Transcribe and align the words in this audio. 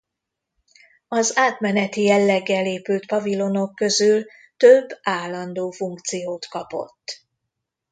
Az 1.07 1.37
átmeneti 1.37 2.03
jelleggel 2.03 2.65
épült 2.65 3.07
pavilonok 3.07 3.75
közül 3.75 4.23
több 4.57 4.87
állandó 5.01 5.71
funkciót 5.71 6.45
kapott. 6.45 7.25